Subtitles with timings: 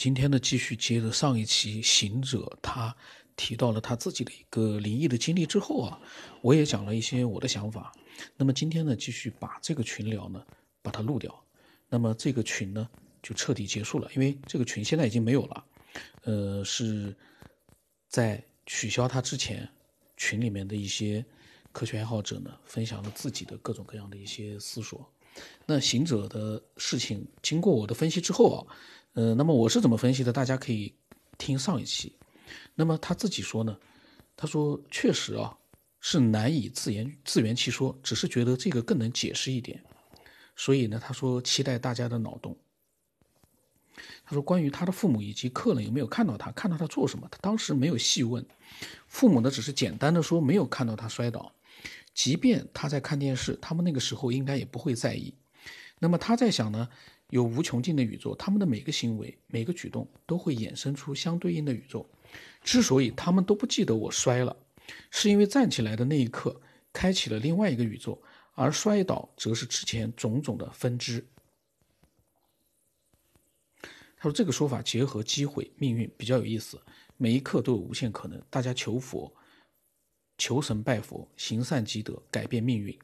[0.00, 2.96] 今天呢，继续接着上一期行者他
[3.36, 6.00] 提到了他自己的一个灵异的经历之后啊，
[6.40, 7.92] 我也讲了一些我的想法。
[8.34, 10.42] 那么今天呢，继续把这个群聊呢
[10.80, 11.38] 把它录掉。
[11.86, 12.88] 那么这个群呢
[13.22, 15.64] 就彻底结束了，因为这个群现在已经没有了。
[16.22, 17.14] 呃，是
[18.08, 19.68] 在取消它之前，
[20.16, 21.22] 群里面的一些
[21.72, 25.06] 科学爱好者呢分享了自己的各种各样的一些思索。
[25.66, 28.66] 那行者的事情，经过我的分析之后啊，
[29.14, 30.32] 呃，那么我是怎么分析的？
[30.32, 30.94] 大家可以
[31.38, 32.16] 听上一期。
[32.74, 33.78] 那么他自己说呢，
[34.36, 35.56] 他说确实啊，
[36.00, 39.82] 是难以自言自圆其说，只是觉得这个更能解释一点。
[40.56, 42.56] 所以呢，他说期待大家的脑洞。
[44.24, 48.44] 他说关于他的父母以及客人有没有看到他，看到他做什么，他当时没有细问。
[49.06, 51.52] 父母呢，只是简单的说没有看到他摔倒。
[52.22, 55.32] 即便他在看电视，他们那个时候应该也不会在意。
[55.98, 56.86] 那么他在想呢，
[57.30, 62.06] 有无穷尽的宇宙，他们的每个行为、每个举动都会衍生出相对应的宇宙。
[62.62, 64.54] 之所以他们都不记得我摔了，
[65.10, 66.60] 是因为站起来的那一刻
[66.92, 68.20] 开启了另外一个宇宙，
[68.52, 71.26] 而摔倒则是之前种种的分支。
[74.18, 76.78] 他说这个说法结合机会、命运比较有意思，
[77.16, 78.38] 每一刻都有无限可能。
[78.50, 79.34] 大家求佛。
[80.40, 82.98] 求神拜佛，行善积德，改变命运，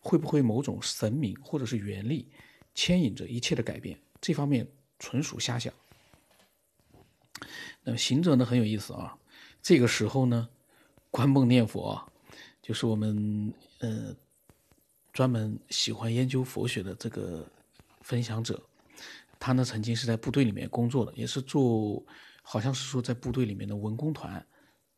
[0.00, 2.28] 会不会某种神明或者是原力
[2.74, 3.96] 牵引着一切的改变？
[4.20, 4.66] 这方面
[4.98, 5.72] 纯属瞎想。
[7.84, 9.16] 那么行者呢很有意思啊，
[9.62, 10.48] 这个时候呢，
[11.12, 12.04] 观梦念佛，
[12.60, 14.12] 就是我们呃
[15.12, 17.48] 专门喜欢研究佛学的这个
[18.00, 18.60] 分享者，
[19.38, 22.04] 他呢曾经是在部队里面工作的，也是做
[22.42, 24.44] 好像是说在部队里面的文工团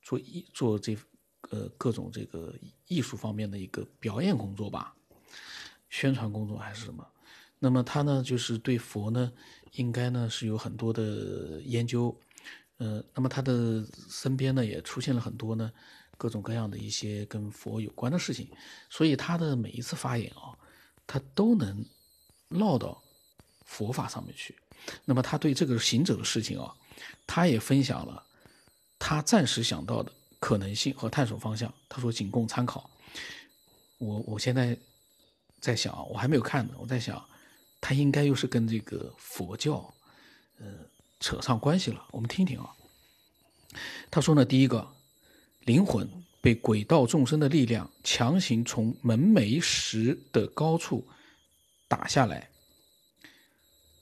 [0.00, 0.96] 做一做这。
[1.50, 2.54] 呃，各种这个
[2.86, 4.94] 艺术方面的一个表演工作吧，
[5.90, 7.06] 宣传工作还是什么？
[7.58, 9.32] 那么他呢，就是对佛呢，
[9.72, 12.18] 应该呢是有很多的研究。
[12.78, 15.70] 呃，那么他的身边呢也出现了很多呢
[16.16, 18.48] 各种各样的一些跟佛有关的事情，
[18.88, 20.56] 所以他的每一次发言啊，
[21.06, 21.84] 他都能
[22.48, 23.00] 唠到
[23.64, 24.56] 佛法上面去。
[25.04, 26.74] 那么他对这个行者的事情啊，
[27.26, 28.24] 他也分享了
[28.98, 30.12] 他暂时想到的。
[30.42, 32.90] 可能性和探索方向，他说仅供参考。
[33.98, 34.76] 我我现在
[35.60, 36.74] 在想，我还没有看呢。
[36.78, 37.24] 我在想，
[37.80, 39.94] 他应该又是跟这个佛教，
[40.58, 40.66] 呃，
[41.20, 42.04] 扯上关系了。
[42.10, 42.74] 我们听听啊。
[44.10, 44.84] 他说呢，第一个，
[45.60, 46.10] 灵魂
[46.40, 51.06] 被轨道众生的力量强行从门楣石的高处
[51.86, 52.48] 打下来。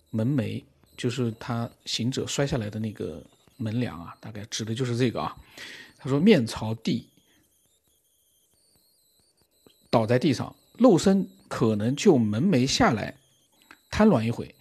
[0.09, 0.65] 门楣
[0.97, 3.23] 就是他行者摔下来的那个
[3.59, 5.37] 门梁啊，大概指的就是这个啊。
[6.03, 7.11] 他说：“面朝地，
[9.91, 13.19] 倒在地上，肉身可能就门楣下来，
[13.91, 14.55] 瘫软一会，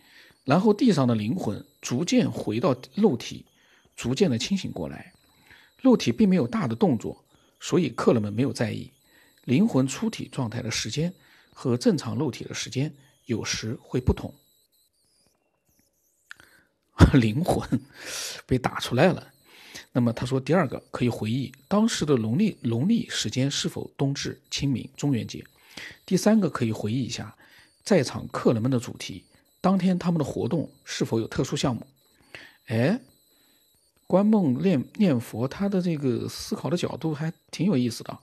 [0.43, 3.45] 然后地上的灵魂逐渐回到肉体，
[3.95, 5.13] 逐渐的清醒过来。
[5.81, 7.23] 肉体并没有大的动作，
[7.61, 8.91] 所以客人们没有在意。
[9.45, 11.13] 灵魂出体状态的时间
[11.53, 12.93] 和正常肉体的时间
[13.25, 14.35] 有时会不同。
[17.17, 17.81] 灵魂
[18.45, 19.31] 被打出来了。”
[19.91, 25.43] 那么他说，第二个可以回忆当时的农历农历时间是否冬至、清明、中元节。
[26.05, 27.35] 第三个可以回忆一下，
[27.83, 29.23] 在场客人们的主题，
[29.59, 31.87] 当天他们的活动是否有特殊项目。
[32.67, 32.99] 哎，
[34.05, 38.15] 观梦念念佛，他的这个思考的角度还挺有意思的。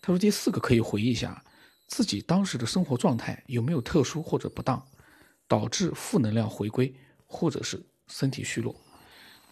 [0.00, 1.42] 他说，第四个可以回忆一下
[1.88, 4.80] 自己当时的生活状态有没有特殊或者不当，
[5.48, 6.94] 导致负能量回归，
[7.26, 8.76] 或者是身体虚弱。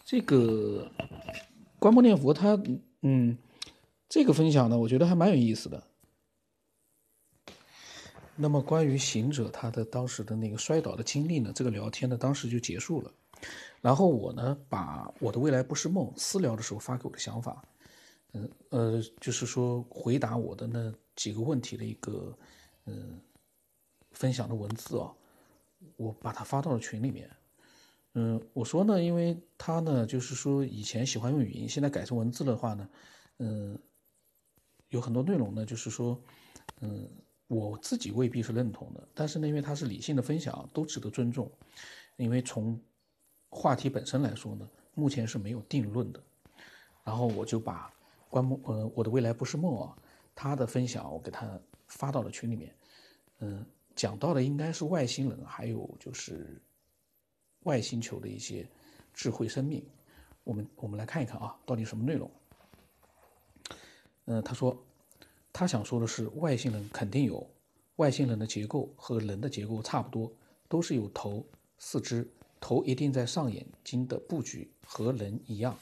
[0.05, 0.91] 这个
[1.79, 2.61] 观摩念佛，他
[3.03, 3.39] 嗯，
[4.09, 5.83] 这个分享呢，我觉得还蛮有意思的。
[8.37, 13.13] 那么关于行者他的当时的那个摔倒的经历呢，这个聊天呢，当时就结束了。
[13.81, 17.65] 然后我呢，把我的未来不是梦私聊的时候发给我的想法，
[18.33, 22.37] 嗯呃，就是说回答我的那几个问题的一个
[22.87, 23.21] 嗯
[24.13, 25.13] 分享的文字啊，
[25.97, 27.31] 我把它发到了群里面。
[28.15, 32.89] 嗯，我说呢，因为他呢，就是说以前喜欢用语音，现在改成文字的话呢，
[33.39, 33.79] 嗯，
[34.89, 36.21] 有很多内容呢，就是说，
[36.81, 37.09] 嗯，
[37.47, 41.49] 我自己未必是认同的，但是呢，因为他是理性的分享，都值得尊重。
[42.17, 42.77] 因为从
[43.49, 46.21] 话题本身来说呢，目前是没有定论的。
[47.05, 47.93] 然后我就把
[48.29, 49.97] 关梦，呃，我的未来不是梦啊，
[50.35, 51.49] 他的分享我给他
[51.87, 52.75] 发到了群里面。
[53.39, 53.65] 嗯，
[53.95, 56.61] 讲到的应该是外星人，还有就是。
[57.65, 58.67] 外星球的一些
[59.13, 59.85] 智慧生命，
[60.45, 62.31] 我们我们来看一看啊，到底什么内容？
[64.27, 64.81] 嗯，他说，
[65.53, 67.49] 他想说的是，外星人肯定有，
[67.97, 70.33] 外星人的结构和人的结构差不多，
[70.69, 71.45] 都是有头、
[71.79, 72.27] 四肢、
[72.61, 75.77] 头一定在上眼睛的布局和人一样。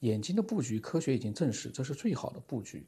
[0.00, 2.86] 眼睛的布局，科学已经证实这是最好的布局。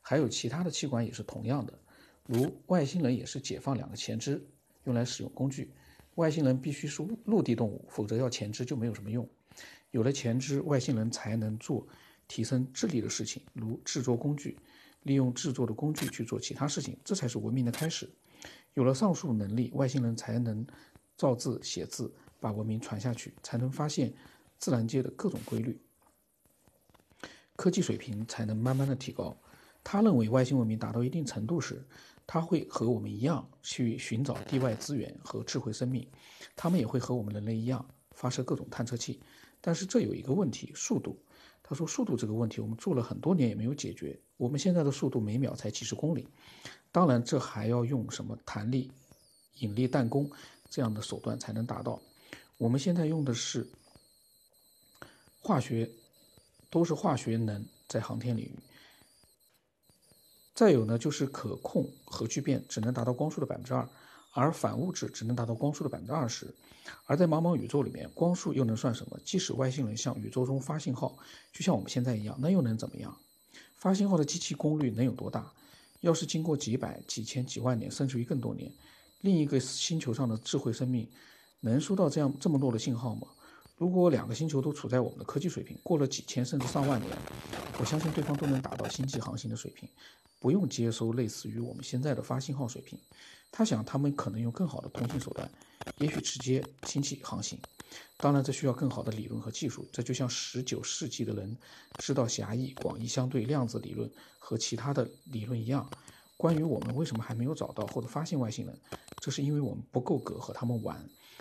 [0.00, 1.78] 还有其他的器官也是同样的，
[2.26, 4.40] 如外星人也是解放两个前肢
[4.84, 5.72] 用来使用工具。
[6.16, 9.26] 外星人必须是陆地动物，否则要前肢就没有什么用。
[9.90, 11.86] 有了前肢，外星人才能做
[12.28, 14.58] 提升智力的事情，如制作工具，
[15.04, 18.10] 利用制作的工具去做其他事情，这才是文明的开始。
[18.74, 20.66] 有了上述能力，外星人才能
[21.16, 24.12] 造字写字，把文明传下去，才能发现
[24.58, 25.80] 自然界的各种规律。
[27.54, 29.38] 科技水平才能慢慢的提高。
[29.82, 31.86] 他认为外星文明达到一定程度时，
[32.26, 36.06] 他会和我们一样去寻找地外资源和智慧生命，
[36.54, 39.20] 他们也会和我们人类一样发射各种探测器。
[39.60, 41.18] 但是这有一个问题，速度。
[41.62, 44.18] 他说速度这个问题我们做了很多年也没有解决。
[44.36, 46.28] 我们现在的速度每秒才几十公里，
[46.92, 48.90] 当然这还要用什么弹力、
[49.60, 50.30] 引力弹弓
[50.70, 52.00] 这样的手段才能达到。
[52.58, 53.66] 我们现在用的是
[55.40, 55.90] 化学。
[56.68, 58.58] 都是化学能在航天领域。
[60.56, 63.86] 再有呢，就是可控核聚变只能达到光速的百分之二，
[64.32, 66.46] 而反物质只能达到光速的百分之二十。
[67.04, 69.20] 而在茫茫宇宙里面，光速又能算什么？
[69.22, 71.14] 即使外星人向宇宙中发信号，
[71.52, 73.14] 就像我们现在一样，那又能怎么样？
[73.76, 75.52] 发信号的机器功率能有多大？
[76.00, 78.72] 要是经过几百、几千、几万年，甚至于更多年，
[79.20, 81.06] 另一个星球上的智慧生命
[81.60, 83.28] 能收到这样这么多的信号吗？
[83.76, 87.12] 如果两个星球都处在我们的科技水平，过了几千甚至上万年，
[87.78, 89.88] 我相信对方都能达到星际航行的水平，
[90.40, 92.98] 不用接收类似于我们现在的发信号水平。
[93.52, 95.50] 他想，他们可能用更好的通信手段，
[95.98, 97.58] 也许直接星际航行。
[98.16, 99.86] 当然，这需要更好的理论和技术。
[99.92, 101.56] 这就像十九世纪的人
[101.98, 105.88] 知道狭义、广义相对量子理论和其他的理论一样。
[106.36, 108.78] 关于我们为什么还没有找到或者发现外星人，
[109.20, 110.98] 这是因为我们不够格和他们玩。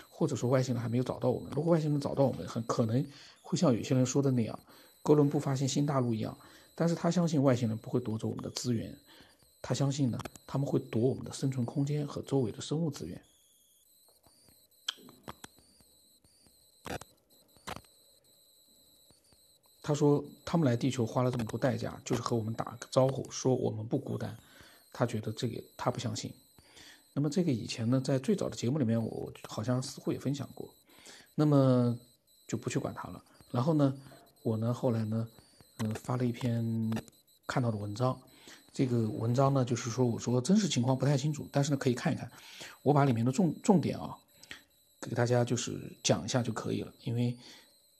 [0.10, 1.52] 或者说外星人还没有找到我们。
[1.54, 3.06] 如果外星人找到我们，很可能
[3.42, 4.58] 会像有些人说的那样，
[5.06, 6.36] 哥伦布发现新大陆一样。
[6.74, 8.94] 但是他相信外星人不会夺走我们的资源，
[9.62, 13.22] 他相信呢，他们会夺我们的生存空间和周围的生物资源。
[19.82, 24.36] 他说他们来地球花了这么多代价，就是和我们打个招呼，说我们不孤单。
[24.92, 26.34] 他觉得这个他不相信。
[27.14, 30.68] 那么这个以前呢，在最早的节目里面，我好像似乎也分享过，
[31.36, 31.98] 那么
[32.48, 33.24] 就不去管它了。
[33.52, 33.96] 然后呢，
[34.46, 35.28] 我呢后来呢，
[35.80, 36.64] 嗯，发了一篇
[37.48, 38.16] 看到的文章，
[38.72, 42.32] 这个文章呢就是说，我说真实情况不太清楚，但是呢可以看一看，
[42.84, 44.16] 我把里面的重重点啊，
[45.02, 47.36] 给大家就是讲一下就可以了，因为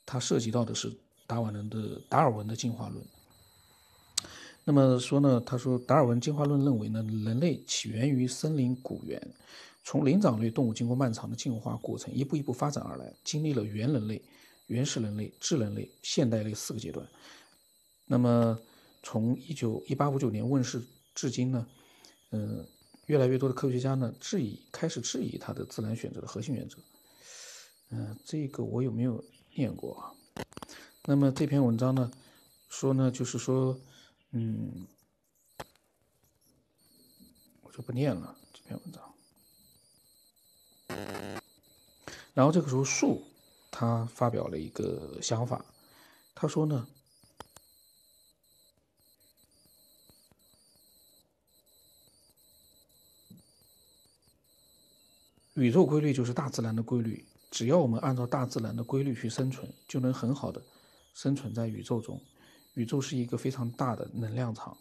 [0.06, 0.96] 它涉及到的是
[1.26, 3.04] 达尔文的达尔文的进化论。
[4.62, 5.42] 那么说呢？
[5.44, 9.20] 他说，达尔文进化论认为呢，人类起源于森林古猿，
[9.82, 14.22] 从灵长类动物经过漫长的进化过程，一步一步发展而来，经历了猿人类、
[14.66, 17.06] 原始人类、智人类、现代类四个阶段。
[18.04, 18.58] 那么
[19.02, 20.82] 从一九一八五九年问世
[21.14, 21.66] 至今呢，
[22.30, 22.66] 嗯，
[23.06, 26.78] 越来越多的科学家呢质疑，开始质疑他的自然选择的核心原则。
[27.90, 29.24] 嗯，这个我有没有
[29.54, 30.12] 念过啊？
[31.04, 32.10] 那么这篇文章呢，
[32.68, 33.78] 说呢，就是说。
[34.32, 34.86] 嗯，
[37.62, 39.14] 我就不念了这篇文章。
[42.34, 43.22] 然后这个时候，树
[43.78, 45.62] 他发表了一个想法，
[46.34, 46.88] 他说呢，
[55.52, 60.62] 宇宙规律就是大自然的规律，只要我们按照大自然的规律去生存，就能很好的
[61.12, 62.18] 生存在宇宙中。
[62.72, 64.74] 宇宙是一个非常大的能量场，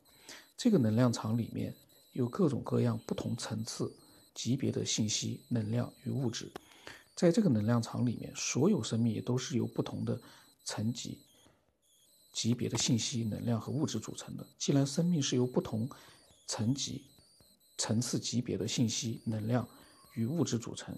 [0.56, 1.76] 这个能量场里面
[2.14, 3.94] 有各种各样不同层次、
[4.34, 6.50] 级别的信息、能量与物质。
[7.16, 10.20] 在这个能量场里面，所有生命也都是由不同的
[10.66, 11.18] 层级、
[12.34, 14.46] 级别的信息、能量和物质组成的。
[14.58, 15.90] 既然生命是由不同
[16.46, 17.06] 层级、
[17.78, 19.66] 层次、级别的信息、能量
[20.16, 20.94] 与物质组成，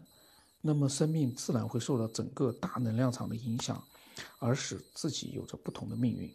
[0.59, 3.81] 那么生命自然会受到整个大能量场的影响，
[4.39, 6.33] 而使自己有着不同的命运。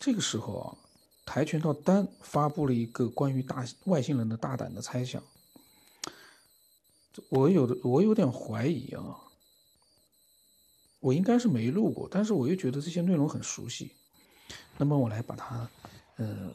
[0.00, 0.68] 这个时候啊，
[1.24, 5.22] 跆拳道丹发布了一个关于大外星人的大胆的猜想。
[7.28, 9.16] 我有的我有点怀疑啊，
[11.00, 13.92] 我应该是没录过，但是我又觉得这些内容很熟悉。
[14.76, 15.68] 那么我来把它，
[16.16, 16.52] 呃，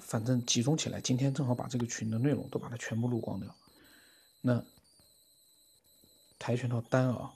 [0.00, 3.54] 反正集中起来，今天正好把这个群的内容都把它全部录光掉。
[4.40, 4.64] 那
[6.38, 7.32] 跆拳道丹啊。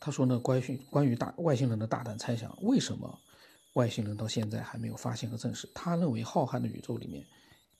[0.00, 3.18] 他说呢，关于关于大外星人的大胆猜想，为什么
[3.74, 5.68] 外星人到现在还没有发现和证实？
[5.74, 7.26] 他认为浩瀚的宇宙里面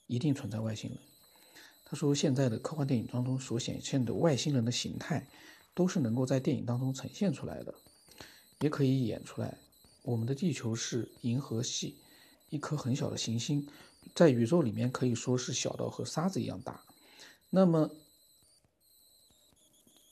[0.07, 0.99] 一定存在外星人。
[1.83, 5.27] 他说，现在的科幻电影当中所显现的外星人的形态，
[5.73, 7.73] 都是能够在电影当中呈现出来的，
[8.59, 9.57] 也可以演出来。
[10.03, 11.97] 我们的地球是银河系
[12.49, 13.67] 一颗很小的行星，
[14.13, 16.83] 在宇宙里面可以说是小到和沙子一样大。
[17.49, 17.89] 那么，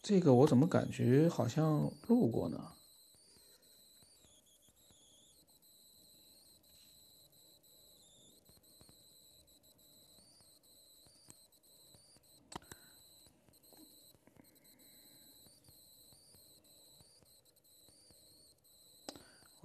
[0.02, 2.74] 这个我怎么感觉好像录过呢？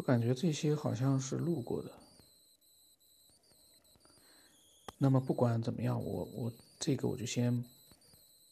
[0.02, 1.88] 我感觉这些好像是录过的。
[4.99, 7.64] 那么不管怎么样，我我这个我就先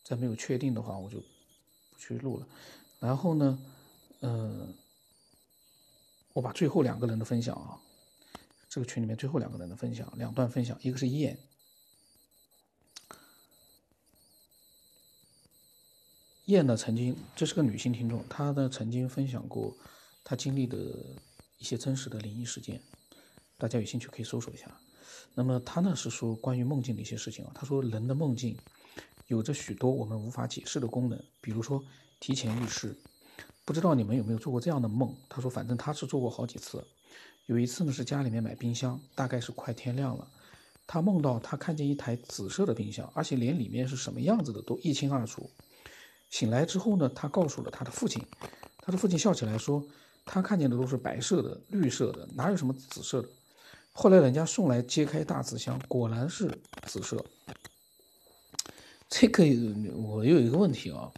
[0.04, 2.46] 在没有确定的话，我就不去录了。
[3.00, 3.58] 然后呢，
[4.20, 4.72] 嗯，
[6.32, 7.82] 我把最后两个人的分享啊，
[8.68, 11.36] 这个群里面最后两个人的分享，两段分享，一个是燕，
[16.44, 19.76] 燕呢曾经这是个女性听众，她呢曾经分享过
[20.22, 20.78] 她经历的。
[21.60, 22.80] 一些真实的灵异事件，
[23.58, 24.80] 大家有兴趣可以搜索一下。
[25.34, 27.52] 那么他呢是说关于梦境的一些事情啊。
[27.54, 28.56] 他说人的梦境
[29.26, 31.84] 有着许多我们无法解释的功能，比如说
[32.18, 32.96] 提前预示。
[33.66, 35.14] 不知道你们有没有做过这样的梦？
[35.28, 36.82] 他说反正他是做过好几次。
[37.44, 40.26] 有一次呢是家里面买冰箱，大概是快天亮了，
[40.86, 45.50] 他梦到他看见一台紫色的冰箱，而且连里面是什么样子的都一清二楚。
[46.30, 48.24] 醒来之后呢，他告诉了他的父亲，
[48.78, 49.86] 他的父亲笑起来说。
[50.24, 53.28] 他看见的都是白色的、绿色的，哪有什么紫色的？
[53.92, 56.48] 后来人家送来揭开大纸箱，果然是
[56.86, 57.24] 紫色。
[59.08, 59.44] 这个
[59.96, 61.10] 我有一个问题啊，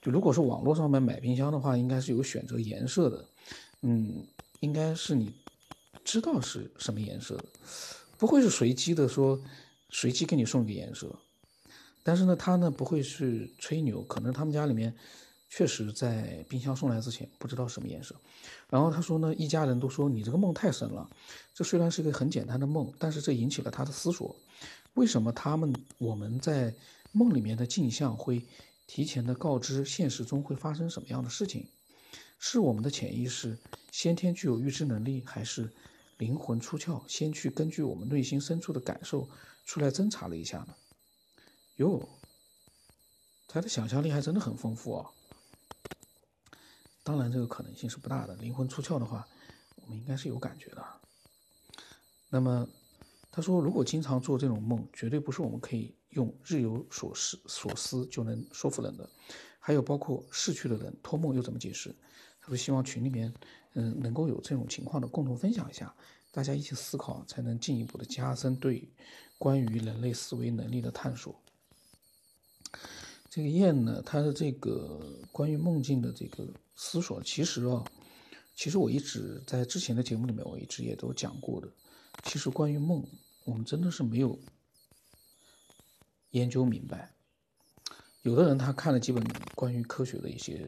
[0.00, 3.28] 就如果是网络上面买冰箱的话，应该是有选择颜色的，
[3.82, 4.26] 嗯，
[4.60, 5.34] 应该是你
[6.02, 7.44] 知道是什么颜色的，
[8.16, 9.38] 不会是随机的说
[9.90, 11.14] 随机给你送一个颜色。
[12.02, 14.94] 但是呢，他呢不会去吹牛，可能他们家里面。
[15.56, 18.12] 确实，在冰箱送来之前不知道什么颜色，
[18.68, 21.08] 然后他说呢，一家人都说你这个梦太深了。
[21.54, 24.34] 这虽然是一个很简单的梦，但是这引起了他的思索：
[24.94, 26.74] 为什么他们我们在
[27.12, 28.44] 梦里面的镜像会
[28.88, 31.68] 提前的告知现实中会发生什么样的事情？
[32.40, 33.56] 是我们的潜意识
[33.92, 35.72] 先天具有预知能力，还是
[36.18, 39.28] 灵魂出窍先去根据我们内心深处的感受
[39.64, 40.74] 出来侦查了一下呢？
[41.76, 42.08] 哟，
[43.46, 45.10] 他的想象力还真的很丰富啊！
[47.04, 48.34] 当然，这个可能性是不大的。
[48.36, 49.28] 灵魂出窍的话，
[49.76, 50.82] 我们应该是有感觉的。
[52.30, 52.66] 那么，
[53.30, 59.08] 他说，如果经常做这种梦，绝对不是我们可以用日有所思所思就能说服人的。
[59.60, 61.94] 还有包括逝去的人托梦又怎么解释？
[62.40, 63.32] 他说，希望群里面，
[63.74, 65.94] 嗯，能够有这种情况的共同分享一下，
[66.32, 68.88] 大家一起思考，才能进一步的加深对
[69.36, 71.38] 关于人类思维能力的探索。
[73.28, 77.84] 这个燕呢，他的这个关于梦境的这个思索，其实啊，
[78.54, 81.68] 其实我一直在之前的节目里面，我一直也都讲过的。
[82.24, 83.06] 其实关于梦，
[83.44, 84.38] 我们真的是没有
[86.30, 87.12] 研究明白。
[88.22, 89.22] 有的人他看了几本
[89.54, 90.66] 关于科学的一些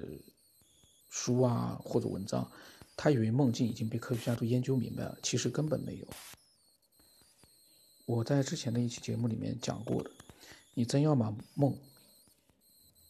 [1.08, 2.50] 书啊或者文章，
[2.96, 6.06] 他以为梦境已经被科学家都研究明白了，其实根本没有。
[8.04, 10.10] 我在之前的一期节目里面讲过的，
[10.74, 11.76] 你真要把梦。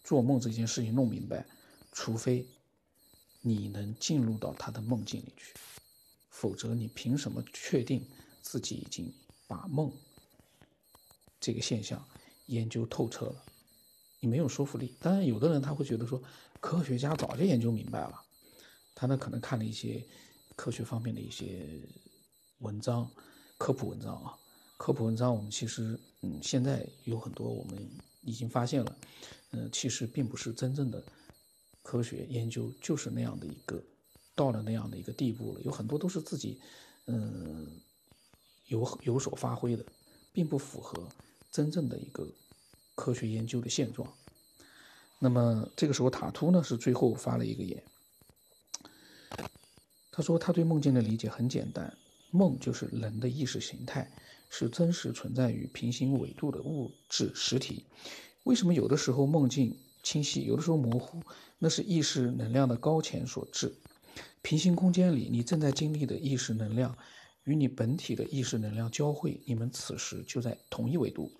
[0.04, 1.44] 做梦这件事情弄明白，
[1.90, 2.46] 除非
[3.48, 5.54] 你能进入到他的梦境里去，
[6.30, 8.04] 否则你凭什么确定
[8.42, 9.14] 自己已经
[9.46, 9.92] 把梦
[11.38, 12.04] 这个现象
[12.46, 13.44] 研究透彻了？
[14.18, 14.96] 你没有说服力。
[14.98, 16.20] 当然，有的人他会觉得说，
[16.60, 18.20] 科学家早就研究明白了，
[18.96, 20.04] 他呢可能看了一些
[20.56, 21.80] 科学方面的一些
[22.58, 23.08] 文章、
[23.58, 24.36] 科普文章啊，
[24.76, 27.88] 科普文章我们其实嗯现在有很多我们
[28.22, 28.98] 已经发现了。
[29.52, 31.00] 嗯，其实并不是真正的
[31.86, 33.80] 科学研究，就是那样的一个
[34.34, 35.60] 到了那样的一个地步了。
[35.60, 36.60] 有很多都是自己
[37.06, 37.80] 嗯
[38.66, 39.86] 有有所发挥的，
[40.32, 41.06] 并不符合
[41.52, 42.26] 真正的一个
[42.96, 44.12] 科学研究的现状。
[45.20, 47.80] 那么这个时候，塔图呢是最后发了一个言，
[50.10, 51.96] 他说他对梦境的理解很简单，
[52.32, 54.10] 梦就是人的意识形态，
[54.50, 57.86] 是真实存在于平行纬度的物质实体。
[58.42, 61.20] 为什么有的时候梦境清晰，有的时候模糊？
[61.58, 63.74] 那是意识能量的高潜所致。
[64.40, 66.96] 平行空间里，你正在经历的意识能量
[67.42, 71.32] 与你本体的意识能量交汇，你们此时就在同一维度，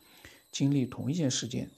[0.51, 1.71] 经历同一件事件。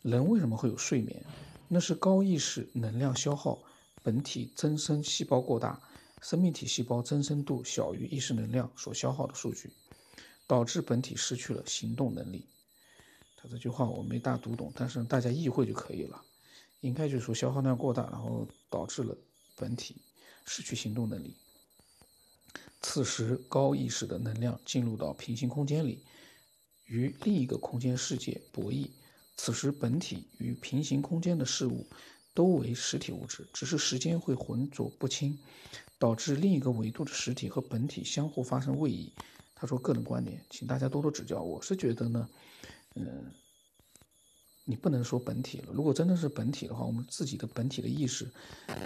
[0.00, 1.22] 人为什么会有睡眠？
[1.68, 3.62] 那是高意识能量消耗，
[4.02, 5.78] 本体增生细胞过大，
[6.22, 9.70] 生命体细胞增生度小于意识能量所消耗的数据，
[10.46, 12.46] 导致本体失去了行动能力。
[13.42, 16.22] 他这句话我没大读懂，但是大家意会就可以了。
[16.80, 19.16] 应该就是说消耗量过大，然后导致了
[19.56, 19.96] 本体
[20.44, 21.34] 失去行动能力。
[22.80, 26.04] 此时高意识的能量进入到平行空间里，
[26.86, 28.88] 与另一个空间世界博弈。
[29.36, 31.84] 此时本体与平行空间的事物
[32.34, 35.36] 都为实体物质，只是时间会浑浊不清，
[35.98, 39.12] 导致另一个维度的实体和本体相互发生位移。
[39.54, 41.40] 他说个人观点，请大家多多指教。
[41.40, 42.28] 我是觉得呢，
[42.94, 43.32] 嗯。
[44.64, 45.72] 你不能说本体了。
[45.72, 48.30] 如果真的是本体的话，我们自己的本体的意识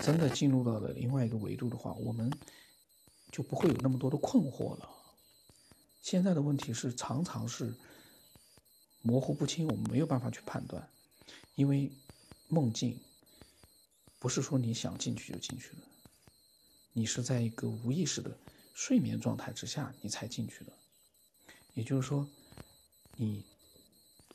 [0.02, 2.32] 真的进入到了另外一个维度的话，我们
[3.30, 4.88] 就不会有那么多的困惑了。
[6.00, 7.74] 现在的问题是常常是
[9.02, 10.88] 模糊不清，我们没有办法去判断，
[11.56, 11.92] 因为
[12.48, 12.98] 梦境
[14.18, 15.82] 不是说你想进去就进去了，
[16.94, 18.34] 你是在一个无意识的
[18.72, 20.72] 睡眠状态之下你才进去的。
[21.74, 22.26] 也就是说，
[23.16, 23.44] 你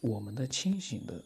[0.01, 1.23] 我们的清醒的。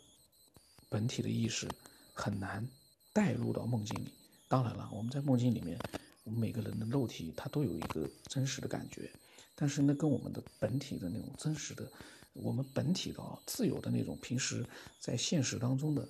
[0.87, 1.67] 本体的意识
[2.13, 2.65] 很难
[3.11, 4.13] 带入到梦境里。
[4.47, 5.77] 当然了，我们在梦境里面，
[6.23, 9.11] 我们每个人的肉体它都有一个真实的感觉，
[9.55, 11.91] 但是那跟我们的本体的那种真实的，
[12.33, 14.65] 我们本体的自由的那种平时
[14.99, 16.07] 在现实当中的，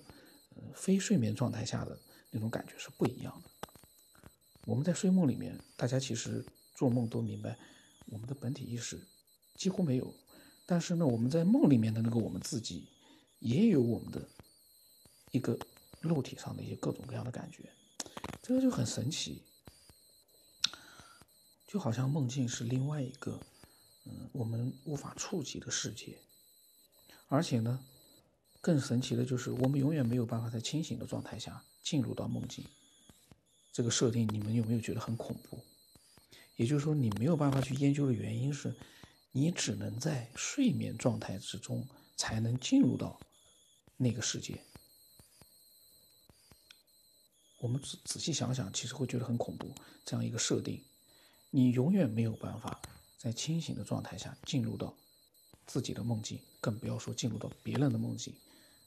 [0.54, 1.98] 呃，非睡眠状态下的
[2.30, 3.50] 那种感觉是不一样的。
[4.66, 6.44] 我们在睡梦里面，大家其实
[6.76, 7.58] 做梦都明白，
[8.06, 9.00] 我们的本体意识
[9.56, 10.14] 几乎没有，
[10.66, 12.88] 但是呢，我们在梦里面的那个我们自己
[13.38, 14.28] 也有我们的。
[15.32, 15.58] 一个
[16.00, 17.68] 肉体上的一些各种各样的感觉，
[18.40, 19.42] 这个就很神奇，
[21.66, 23.38] 就好像梦境是另外一个，
[24.04, 26.16] 嗯，我们无法触及的世界。
[27.28, 27.84] 而且呢，
[28.62, 32.64] 更神奇的就是我们永远没有办法在清醒的状态下进入到梦境。
[33.72, 35.58] 这个设定你们有没有觉得很恐怖？
[36.54, 38.74] 也就是说，你没有办法去研究的原因是，
[39.36, 43.20] 你只能在睡眠状态之中才能进入到
[43.98, 44.58] 那个世界。
[47.58, 49.74] 我们仔仔细想想，其实会觉得很恐怖。
[50.06, 50.82] 这样一个设定，
[51.50, 52.80] 你永远没有办法
[53.18, 54.96] 在清醒的状态下进入到
[55.66, 58.34] 自己的梦境，更不要说进入到别人的梦境。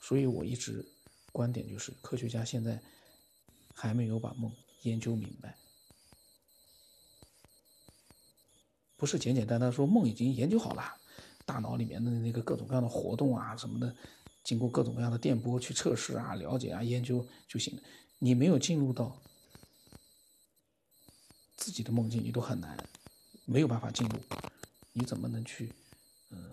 [0.02, 0.84] 所以我一直
[1.32, 2.82] 观点就是，科学家现在
[3.76, 5.56] 还没有把梦研究明白，
[9.00, 10.84] 不是简简单单说梦已经研究好了，
[11.46, 13.96] 大脑里面的那个各种各样的活动啊什么的，
[14.44, 17.82] 经过各种各样的电波去测试啊、了解啊、研究就行了。
[18.20, 19.18] 你没有进入到
[21.56, 22.78] 自己的梦境，你都很难，
[23.46, 24.20] 没有办法进入，
[24.92, 25.72] 你怎么能去，
[26.32, 26.52] 嗯，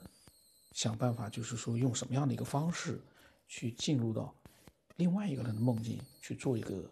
[0.70, 3.00] 想办法，就是说用什么样的一个方式
[3.48, 4.32] 去进入到
[4.94, 6.88] 另外一个人的梦境去做一个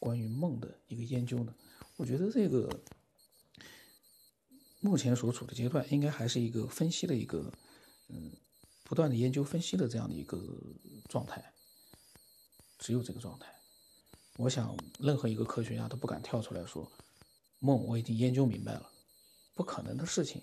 [0.00, 1.54] 关于梦的一个研究呢？
[1.96, 2.68] 我觉得这个
[4.80, 7.52] 目前所处的阶段，应该还是一个分析的一个，
[8.08, 8.32] 嗯，
[8.84, 10.40] 不断的研究分析的这样的一个
[11.08, 11.52] 状态，
[12.78, 13.46] 只有这个状态。
[14.36, 16.90] 我想，任何一个科学家都不敢跳出来说，
[17.58, 18.88] 梦我已经研究明白了，
[19.54, 20.40] 不可能的事情。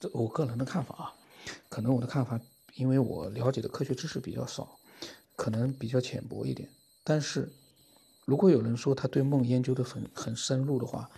[0.00, 1.14] 这我个人的看法啊，
[1.68, 2.40] 可能我的看法，
[2.74, 4.80] 因为我了解的科学知识比较少，
[5.36, 6.68] 可能比较浅薄一点。
[7.04, 7.52] 但是，
[8.24, 11.08] 如果有人说他对梦研究的很很深入的话，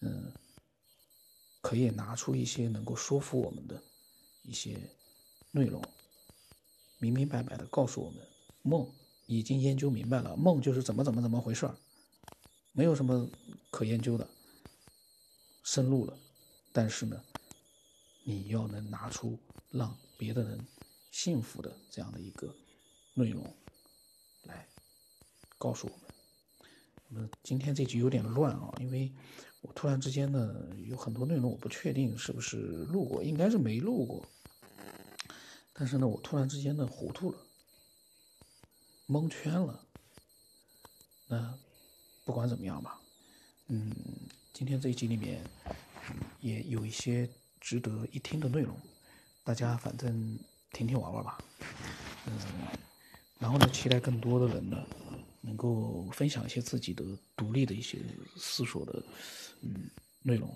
[0.00, 0.32] 嗯，
[1.66, 3.82] 可以拿出一些能够说服我们的
[4.44, 4.78] 一些
[5.50, 5.82] 内容，
[6.98, 8.24] 明明白白的告诉我们
[8.62, 8.88] 梦。
[9.26, 11.76] 已经研究明白了，梦就是怎么怎么怎么回事儿，
[12.70, 13.28] 没有什么
[13.72, 14.24] 可研究的，
[15.64, 16.16] 深入了。
[16.72, 17.20] 但是呢，
[18.22, 19.36] 你要能拿出
[19.72, 20.64] 让别的人
[21.10, 22.54] 信服的这样的一个
[23.14, 23.44] 内容
[24.44, 24.68] 来
[25.58, 26.00] 告诉我们。
[27.08, 29.12] 那么今天这集有点乱啊，因为
[29.66, 30.54] 我突然之间呢
[30.86, 34.24] 有很多内容我不确定是不是录过，应该是没录过。
[35.72, 37.38] 但是呢，我突然之间呢糊涂了。
[39.08, 39.80] 蒙圈了，
[41.28, 41.54] 那
[42.24, 43.00] 不管怎么样吧，
[43.68, 43.94] 嗯，
[44.52, 45.40] 今天这一集里面
[46.40, 47.28] 也有一些
[47.60, 48.76] 值得一听的内容，
[49.44, 50.36] 大家反正
[50.72, 51.38] 听听玩玩吧，
[52.26, 52.36] 嗯，
[53.38, 54.76] 然后呢，期待更多的人呢
[55.46, 57.02] 能够分享一些自己的
[57.34, 57.98] 独立的一些
[58.36, 59.02] 思索的
[59.62, 59.88] 嗯
[60.20, 60.54] 内容，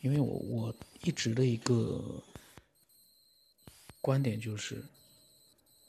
[0.00, 2.20] 因为我我一直的一个
[4.00, 4.82] 观点就是，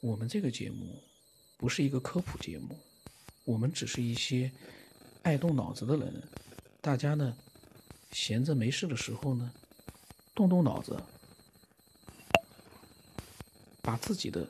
[0.01, 1.01] 我们这个节目。
[1.55, 2.77] 不是一个科普节目，
[3.45, 4.51] 我们只是一些
[5.21, 6.21] 爱动脑子的人。
[6.81, 7.37] 大家呢，
[8.11, 9.49] 闲着没事的时候呢，
[10.35, 11.01] 动动脑子，
[13.81, 14.45] 把自己的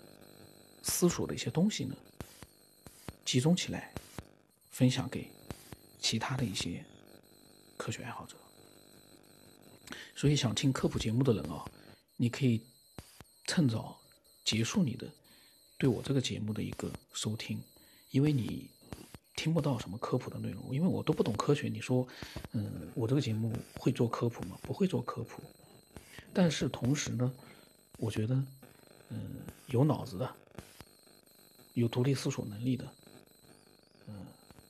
[0.82, 1.96] 思索的一些东西呢，
[3.34, 3.92] 集中起来，
[4.70, 5.28] 分享给
[6.00, 6.86] 其他的一些
[7.76, 8.38] 科学爱好者。
[10.16, 11.66] 所以，想听科普节目的人啊，
[12.16, 12.62] 你可以
[13.46, 14.00] 趁早
[14.46, 15.10] 结束你的
[15.80, 17.60] 对我这个节目的一个收听，
[18.12, 18.70] 因为你
[19.36, 21.68] 听不到什么科普的内容，因为我都不懂科学。
[21.68, 22.08] 你说，
[22.52, 24.60] 嗯，我这个节目会做科普吗？
[24.62, 25.42] 不会做科普。
[26.32, 27.34] 但是同时呢，
[27.98, 28.36] 我觉得，
[29.10, 30.36] 嗯，有脑子的，
[31.74, 32.88] 有独立思索能力的，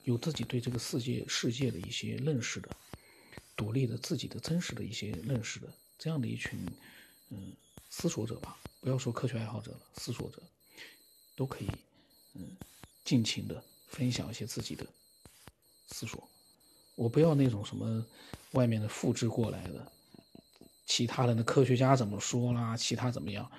[0.04, 2.70] 有自己对这个世界世界的一些认识的，
[3.56, 6.58] 独立的自己的真实的一些认识的这样的一群，
[7.30, 7.52] 嗯，
[7.90, 10.42] 思索者吧，不要说科学爱好者了，思索者。
[11.36, 11.68] 都可以，
[12.34, 12.56] 嗯，
[13.04, 14.86] 尽情的分享一些自己的
[15.88, 16.28] 思索。
[16.94, 18.06] 我不要那种什么
[18.52, 19.90] 外面的复制过来的，
[20.86, 23.50] 其他人的科学家怎么说啦，其他怎么样？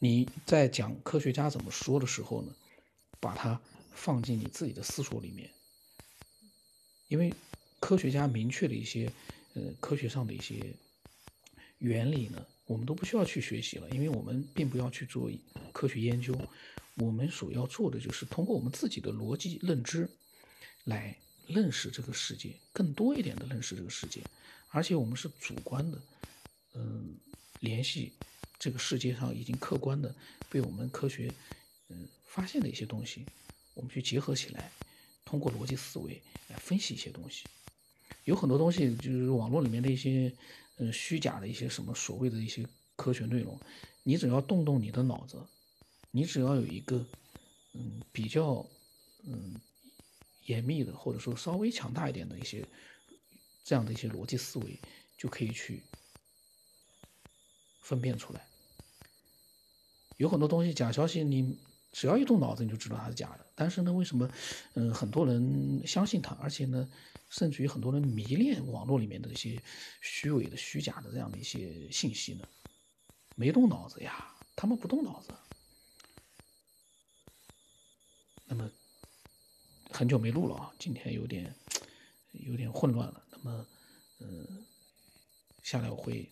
[0.00, 2.52] 你在讲科学家怎么说的时候呢，
[3.20, 3.60] 把它
[4.00, 5.50] 放进你自己的思索里面，
[7.08, 7.34] 因为
[7.78, 9.12] 科学家明确的一些，
[9.52, 10.74] 呃，科学上的一些
[11.78, 15.30] 原理呢，我们都不需要去学习了，因为我们并不要去做
[15.70, 16.34] 科学研究。
[16.96, 20.08] 我们所要做的就是通过我们自己的逻辑认知，
[20.84, 24.20] 来认识这个世界，更多一点的认识这个世界，
[24.70, 26.02] 而且我们是主观的，
[26.74, 27.16] 嗯，
[27.60, 28.12] 联系
[28.58, 30.14] 这个世界上已经客观的
[30.50, 31.32] 被我们科学
[31.88, 33.24] 嗯发现的一些东西，
[33.80, 34.70] 我们去结合起来，
[35.24, 37.44] 通过逻辑思维来分析一些东西。
[38.24, 40.30] 有很多东西就是网络里面的一些
[40.76, 42.62] 嗯虚假的一些什么所谓的一些
[42.94, 43.58] 科学内容，
[44.02, 45.42] 你只要动动你的脑子。
[46.10, 47.06] 你只要有一个，
[47.72, 48.66] 嗯，比较，
[49.24, 49.54] 嗯，
[50.44, 52.62] 严密的，或者说稍微强大一点的一些
[53.64, 54.78] 这样的一些逻辑思维，
[55.16, 55.82] 就可以去
[57.80, 58.44] 分辨出来。
[60.18, 61.56] 有很多东西假消息，你
[61.92, 63.46] 只要一动脑子，你就知道它是假的。
[63.54, 64.30] 但是呢，为什么，
[64.74, 66.88] 嗯，很多人相信它，而且呢，
[67.28, 69.60] 甚至于很多人迷恋网络里面的一些
[70.00, 72.48] 虚伪的、虚假的这样的一些信息呢？
[73.36, 75.32] 没动脑子呀，他们不动脑子。
[78.44, 78.70] 那么
[79.90, 81.54] 很久没录了啊，今天有点
[82.32, 83.24] 有点混乱了。
[83.30, 83.66] 那么，
[84.18, 84.64] 嗯，
[85.62, 86.28] 下来我会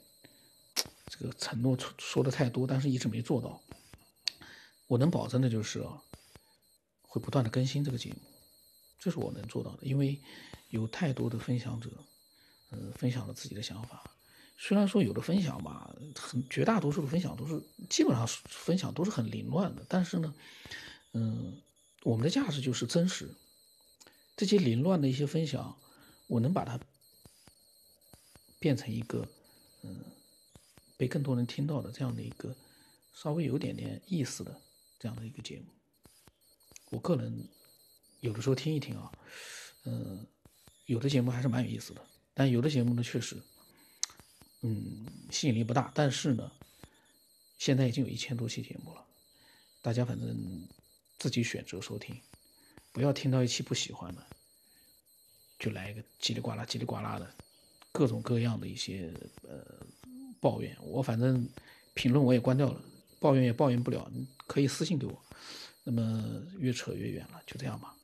[1.06, 3.60] 这个承诺说说的太多，但是一直没做到。
[4.88, 6.02] 我能保证的就是啊，
[7.02, 8.16] 会不断的更新这个节目，
[8.98, 9.86] 这是我能做到的。
[9.86, 10.20] 因为
[10.70, 11.90] 有太多的分享者，
[12.72, 14.02] 嗯，分享了自己的想法。
[14.56, 20.34] 虽然说有的分享吧，很绝大多数的分享都是基本上分享都是很凌乱的，但是呢，
[21.12, 21.60] 嗯。
[22.04, 23.28] 我们的价值就是真实，
[24.36, 25.76] 这些凌乱的一些分享，
[26.28, 26.78] 我能把它
[28.60, 29.28] 变成一个，
[29.82, 30.04] 嗯，
[30.96, 32.54] 被更多人听到的这样的一个
[33.12, 34.60] 稍微有点点意思的
[34.98, 35.66] 这样的一个节目。
[36.90, 37.48] 我个人
[38.20, 39.12] 有的时候听一听啊，
[39.84, 40.26] 嗯，
[40.86, 43.36] 有的节目还是蛮有意思的，但有的节目呢确实，
[44.62, 45.92] 嗯，吸引力不大。
[45.94, 46.50] 但是呢，
[47.58, 49.04] 现在已经有一千多期节目了，
[49.82, 50.68] 大家反正。
[51.20, 52.16] 自己选择收听，
[52.92, 54.24] 不要听到一期不喜欢的，
[55.58, 57.28] 就来一个叽里呱啦、叽里呱啦的，
[57.90, 59.84] 各种各样的一些呃
[60.38, 60.76] 抱怨。
[60.80, 61.44] 我反正
[61.92, 62.80] 评论我也关掉了，
[63.18, 65.22] 抱怨也抱怨不了，你可以私信给我。
[65.84, 67.94] 那么越扯越远了，就这样吧。